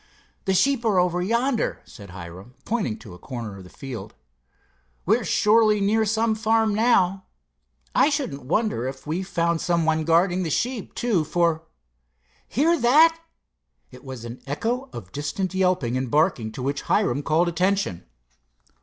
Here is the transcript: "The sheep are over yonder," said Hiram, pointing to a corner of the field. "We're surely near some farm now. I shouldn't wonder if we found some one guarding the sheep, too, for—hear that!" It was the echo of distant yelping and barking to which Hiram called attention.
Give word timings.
"The 0.45 0.55
sheep 0.55 0.83
are 0.83 0.99
over 0.99 1.21
yonder," 1.21 1.79
said 1.85 2.09
Hiram, 2.09 2.55
pointing 2.65 2.97
to 2.97 3.13
a 3.13 3.19
corner 3.19 3.57
of 3.57 3.63
the 3.63 3.69
field. 3.69 4.15
"We're 5.05 5.23
surely 5.23 5.79
near 5.79 6.05
some 6.05 6.33
farm 6.33 6.73
now. 6.73 7.27
I 7.93 8.09
shouldn't 8.09 8.41
wonder 8.45 8.87
if 8.87 9.05
we 9.05 9.21
found 9.21 9.61
some 9.61 9.85
one 9.85 10.03
guarding 10.03 10.41
the 10.41 10.49
sheep, 10.49 10.95
too, 10.95 11.23
for—hear 11.23 12.79
that!" 12.79 13.21
It 13.91 14.03
was 14.03 14.23
the 14.23 14.41
echo 14.47 14.89
of 14.91 15.11
distant 15.11 15.53
yelping 15.53 15.95
and 15.95 16.09
barking 16.09 16.51
to 16.53 16.63
which 16.63 16.81
Hiram 16.89 17.21
called 17.21 17.47
attention. 17.47 18.05